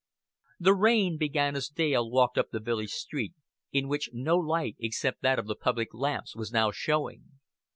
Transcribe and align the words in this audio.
The 0.59 0.73
rain 0.73 1.19
began 1.19 1.55
as 1.55 1.69
Dale 1.69 2.09
walked 2.09 2.35
up 2.35 2.49
the 2.49 2.59
village 2.59 2.89
street, 2.89 3.35
in 3.71 3.87
which 3.87 4.09
no 4.13 4.35
light 4.35 4.75
except 4.79 5.21
that 5.21 5.37
of 5.37 5.45
the 5.45 5.53
public 5.53 5.89
lamps 5.93 6.35
was 6.35 6.51
now 6.51 6.71
showing. 6.71 7.39